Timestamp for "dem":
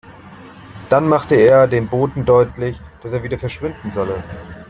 1.67-1.87